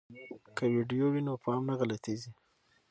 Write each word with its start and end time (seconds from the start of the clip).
که 0.55 0.63
ویډیو 0.75 1.05
وي 1.13 1.21
نو 1.27 1.33
پام 1.43 1.61
نه 1.69 1.73
غلطیږي. 1.79 2.31